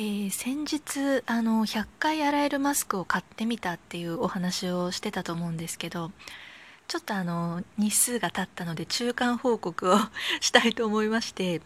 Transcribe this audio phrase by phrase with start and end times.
[0.00, 6.10] えー、先日あの100回洗えるマスクを買ってみたっていうお話をしてたと思うんですけど
[6.88, 9.98] ちょっとあの日数が経ったので中間報告を
[10.40, 11.60] したいと思いまして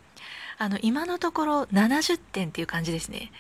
[0.59, 3.31] あの今のところ70点っていう感じですね。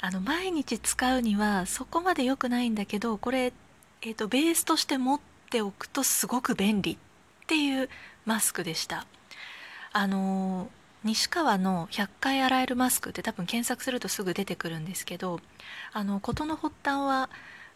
[0.00, 3.52] あの毎日使うにはそこまで良くないんだけどこれ、
[4.00, 5.20] えーと、ベースとして持っ
[5.50, 6.96] ておくとすごく便利っ
[7.48, 7.90] ていう
[8.24, 9.04] マスクでした。
[9.92, 10.70] あの
[11.04, 15.40] 西川の100回洗えるマスクって多分検索するとすぐ出てくるんですけど
[15.92, 17.30] あの事の発端は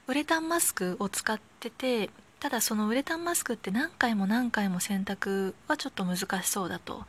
[0.09, 7.05] ウレタンマスクを使っててただそのウレタンマスクって何回も何回も洗濯はちょっと難しそうだと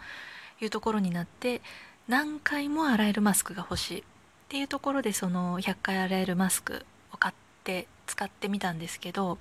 [0.61, 1.61] いうところになって
[2.07, 4.03] 何回も洗えるマスクが欲しいっ
[4.49, 9.39] ていうところでその100回洗えるマスクを買って使ってみたんですけど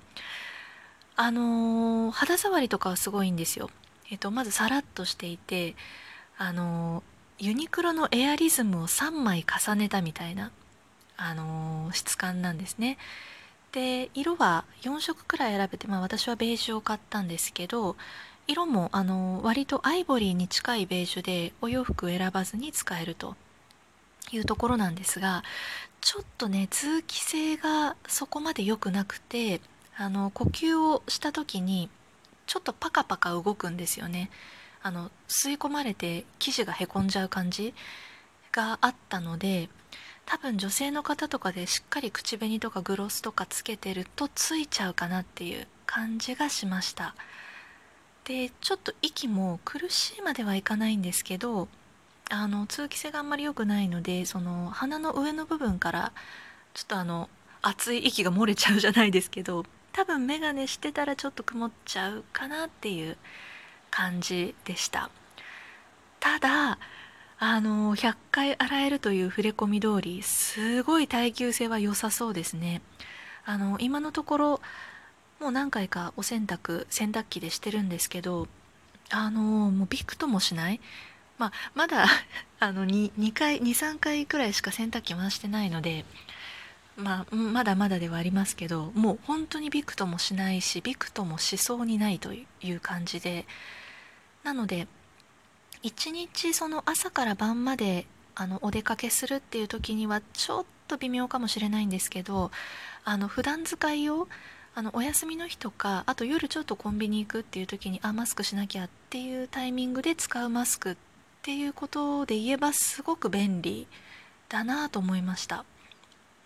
[1.15, 3.69] あのー、肌触りとかはすごいんですよ。
[4.09, 5.75] えっと、まずさらっとしていて
[6.37, 7.03] あの
[7.39, 10.51] ユニクロのエアリズムを3枚重ねたみたいな、
[11.17, 12.97] あの質感なんですね。
[13.71, 17.95] で色は4色くらい選べて、まあ、私はベージュを買ったんですけど
[18.47, 23.35] 色もあの割とアイボリーに近いベージュでお洋服を選ばずに使えると
[24.31, 25.43] いうところなんですが
[26.01, 29.59] ちょっとね通気性がそこまで良くなくて
[29.97, 31.89] あの呼吸をした時に
[32.45, 34.29] ちょっとパカパカ動くんですよね。
[34.83, 37.73] あの吸い込まれて生地がへこんじゃう感じ
[38.51, 39.69] があったので
[40.25, 47.15] 多分女性の方とかでしっかり口紅とかグロスとかつけてるとついちゃうかなっていう感じがしました。
[48.25, 51.67] でちょっと息も苦しいまではいかないんですけど
[52.29, 56.13] あの通気性があんまり良くないのでその鼻の上の部分から
[56.73, 57.29] ちょっとあの
[57.61, 63.17] 熱い息が漏れちゃうじゃないですけど多分眼鏡してたらちょっと曇っちゃうかなっていう
[63.93, 65.11] 感じでした。
[66.19, 66.79] ただ
[67.37, 72.81] あの100回洗えるという触れ込み通りすごい耐久性は良さそうですね。
[73.45, 74.61] あの今のところ
[75.39, 78.47] もう何回かお洗濯洗濯機でしてるんですけど
[79.11, 80.79] あのもうびくともしない。
[81.37, 82.07] まあ、まだ
[82.59, 86.05] あの 2, 2回23回くらいしか洗濯機回してないので、
[86.97, 93.45] まあ、まだまだではありますけどもう本当にびくともしないしびくともしそうにないという感じで
[94.43, 94.87] なので
[95.81, 98.05] 一日その朝から晩まで
[98.35, 102.51] あのお出かけするっていう時にはちょっと微妙かもしれないんですけど
[103.03, 104.27] あの普段使いを
[104.75, 110.95] あのお休みの日とかあと夜ちょっとコンビニ行くっていう時にあマスクしなきゃっていうタイミングで使うマスクっ
[111.43, 113.87] ていうことで言えばすごく便利
[114.49, 115.65] だなと思いました。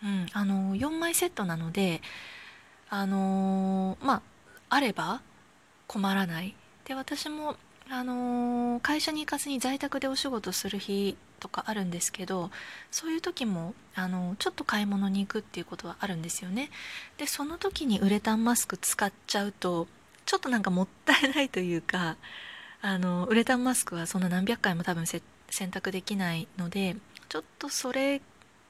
[0.04, 2.02] うん、あの4枚セットなので
[2.90, 4.22] あのまあ
[4.70, 5.22] あれば
[5.88, 7.56] 困らないで私も
[7.90, 12.52] あのー、会社に行かずに在宅でお仕事する日とかあるんですけど
[12.92, 16.70] そういう時も、あのー、ちょっと買い物に行くっていうことはあるんですよね
[17.18, 19.88] でその時にウレタンマスク使っちゃうと
[20.26, 22.18] ちょっとなんかもったいないというか
[22.82, 26.98] あのウレタンマスクはそんな何百回も多分洗濯できないので
[27.30, 28.22] ちょっとそれ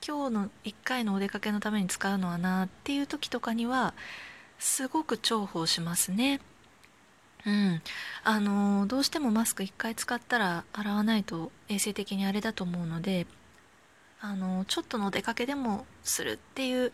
[0.07, 3.93] 今日の1回のお出かけのために使うのはなっていう時とかには
[4.59, 6.39] すごく重宝しますね。
[7.47, 7.81] うん、
[8.25, 13.25] あのどうしてもマスク1回使ったら洗わないと衛生的にあれだと思うので
[14.19, 16.91] あのちょっとの出かけでもするっていう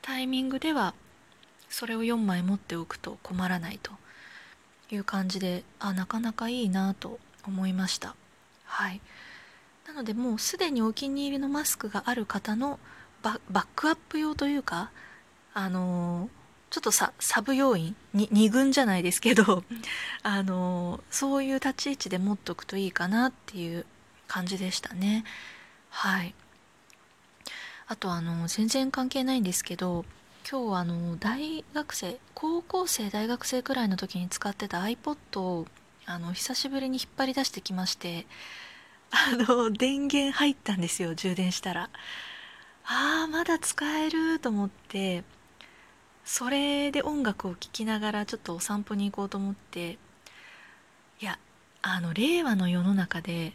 [0.00, 0.94] タイミングでは
[1.68, 3.92] それを4枚持っておくと困らないと
[4.90, 8.16] いう感じであなかなかいいなと思いました。
[8.64, 9.00] はい。
[9.86, 12.78] なのでもうすでにお気に入りのマスクがある方の
[13.22, 14.90] バックアップ用というか
[15.52, 16.30] あの
[16.70, 19.64] ちょっとさサブ要員2軍じゃないですけど
[20.22, 23.84] あのそういう立ち位置で持っとくといいかなっていう
[24.28, 25.24] 感じでしたね。
[25.90, 26.34] はい。
[27.88, 30.04] あとあの全然関係ないんですけど
[30.48, 35.66] 今日あの大学生高校生大学生くらいの時に使ってた iPod を
[36.06, 38.26] あの久しぶりに引っ張り出してきまして
[39.10, 41.90] あの電源入ったんですよ充電したら。
[42.84, 45.24] ああまだ使えると思って。
[46.24, 49.98] それで音楽を聴きながらちょっとお散歩に行こうと思って
[51.20, 51.38] いや
[51.82, 53.52] あの令和の世の中で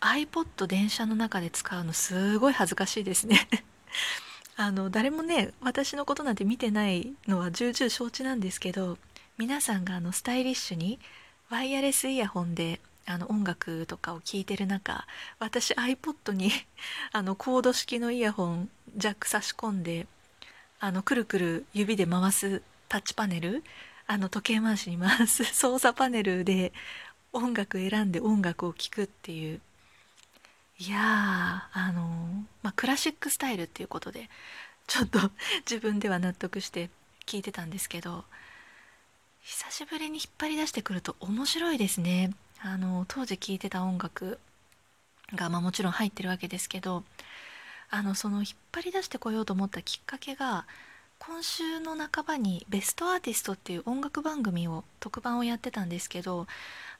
[0.00, 3.48] iPod 電車の中で使うのすごい恥ずかしいですね。
[4.56, 8.98] あの誰もね私のことなんて見てないのは重々承知なんですけど
[9.36, 10.98] 皆さんがあのスタイリッシュに
[11.50, 15.06] ワイヤレスイヤホンであの音楽とかを聴いてる中
[15.38, 16.50] 私 iPod に
[17.12, 20.06] あのコード式のイヤホンジャック差し込んで
[20.78, 23.64] あのくるくる指で回すタッチパネル？
[24.06, 26.72] あの時計回しに回す 操作パネルで
[27.32, 29.60] 音楽選んで音楽を聴くっていう。
[30.78, 34.28] いやあの、まあ、クラシックスタイルっていうことで
[34.86, 35.30] ちょっと
[35.68, 36.90] 自分では納得して
[37.24, 38.26] 聞いてたんですけど
[39.40, 42.34] 久しぶりに引っ張り出してくると面白いですね。
[42.60, 44.38] あの当時聴いてた音楽
[45.34, 47.04] が、まあ、もちろん入ってるわけですけど
[47.90, 50.66] あのその引っ張り出してこようと思ったきっかけが
[51.18, 56.46] 今週の半ばに「ベストアーティスト」っていう音楽番組を特番をやってたんですけど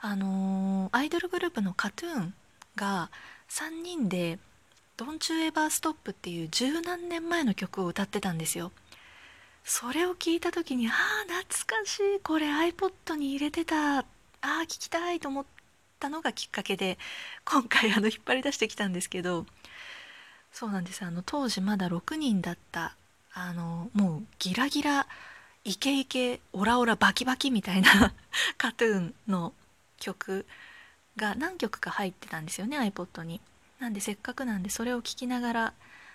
[0.01, 2.33] あのー、アイドルグループの KAT−TUN
[2.77, 3.11] が
[3.49, 4.39] 3人で
[4.97, 8.73] 「Don't You Ever Stop」っていう十何年前の曲を歌ってたんですよ。
[9.65, 14.05] それを聞いた時にああ懐かしいこれ iPod に入れてたあ
[14.43, 15.45] あ聞きたいと思っ
[15.99, 16.99] たのがきっかけで
[17.45, 19.45] 今回あの引っ張り出してきたんですけど
[20.53, 22.95] そうなんですあの当時まだ6人だった
[23.33, 25.07] あのもうギラギラ
[25.65, 28.13] イケイケオラオラバキバキみたいな
[28.57, 29.53] カトゥーンの
[29.99, 30.47] 曲
[31.17, 33.41] が何曲か入ってたんですよね iPod に。
[33.79, 35.73] なんでせっかくなんでそれを聴きながら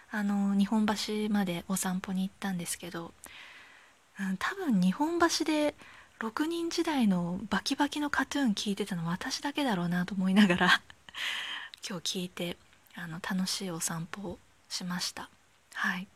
[0.10, 0.94] あの日本橋
[1.30, 3.13] までお散歩に行ったんですけど、
[4.19, 5.75] うん、多分日本橋で
[6.19, 10.81] 6人時代のバキバキのカトゥーン聞いてたの私だけだろうなと思いながら
[11.88, 12.57] 今日聞いて
[12.95, 14.39] あの楽しいお散歩を
[14.69, 15.29] しました。
[15.73, 16.07] はい。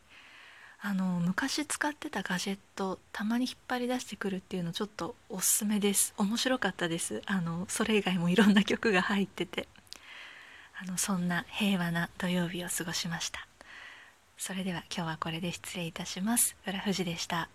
[0.80, 6.14] あの昔使ってたガジェットたまに引っ張り出してくるっていうのちょっとおすすめです。
[6.16, 7.22] 面白かったです。
[7.26, 9.68] あのそれ以外もいろんな曲が入ってて。
[10.78, 13.46] あのそんな平和な土曜日を過ごしました。
[14.36, 16.54] それでは今日はこれで失礼いたします。
[16.66, 17.48] 浦富士でした。